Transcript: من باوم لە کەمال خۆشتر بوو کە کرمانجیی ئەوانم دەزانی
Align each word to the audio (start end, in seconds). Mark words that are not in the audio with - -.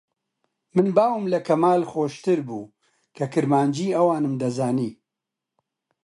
من 0.75 0.85
باوم 0.97 1.25
لە 1.33 1.39
کەمال 1.47 1.81
خۆشتر 1.91 2.39
بوو 2.47 2.71
کە 3.15 3.25
کرمانجیی 3.33 3.95
ئەوانم 3.97 4.33
دەزانی 4.41 4.91